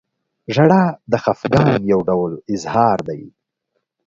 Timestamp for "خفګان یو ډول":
1.23-2.31